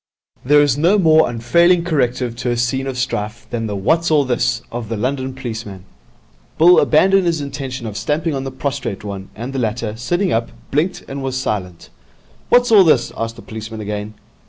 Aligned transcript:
There 0.43 0.63
is 0.63 0.79
no 0.79 0.97
more 0.97 1.29
unfailing 1.29 1.83
corrective 1.83 2.35
to 2.37 2.49
a 2.49 2.57
scene 2.57 2.87
of 2.87 2.97
strife 2.97 3.45
than 3.51 3.67
the 3.67 3.75
'What's 3.75 4.09
all 4.09 4.25
this?' 4.25 4.63
of 4.71 4.89
the 4.89 4.97
London 4.97 5.35
policeman. 5.35 5.85
Bill 6.57 6.79
abandoned 6.79 7.27
his 7.27 7.39
intention 7.39 7.85
of 7.85 7.95
stamping 7.95 8.33
on 8.33 8.43
the 8.43 8.49
prostrate 8.51 9.03
one, 9.03 9.29
and 9.35 9.53
the 9.53 9.59
latter, 9.59 9.95
sitting 9.95 10.33
up, 10.33 10.49
blinked 10.71 11.03
and 11.07 11.21
was 11.21 11.37
silent. 11.37 11.91
'What's 12.49 12.71
all 12.71 12.83
this?' 12.83 13.11
asked 13.15 13.35
the 13.35 13.43
policeman 13.43 13.79
again. 13.79 14.15